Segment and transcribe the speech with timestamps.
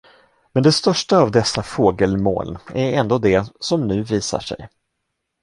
[0.51, 4.67] Men det största av dessa fågelmoln är ändå det, som nu visar sig.